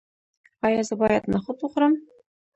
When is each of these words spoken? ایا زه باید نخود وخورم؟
ایا 0.65 0.81
زه 0.89 0.95
باید 1.01 1.23
نخود 1.33 1.57
وخورم؟ 1.61 1.93